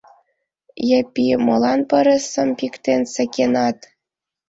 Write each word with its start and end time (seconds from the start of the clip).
Япи, 0.99 1.25
молан 1.45 1.79
пырысым 1.89 2.49
пиктен 2.59 3.01
сакенат? 3.13 3.77